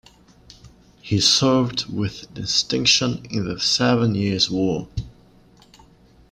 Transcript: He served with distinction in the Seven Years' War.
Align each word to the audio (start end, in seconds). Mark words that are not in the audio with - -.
He 1.03 1.19
served 1.21 1.85
with 1.85 2.33
distinction 2.33 3.23
in 3.29 3.47
the 3.47 3.59
Seven 3.59 4.15
Years' 4.15 4.49
War. 4.49 4.87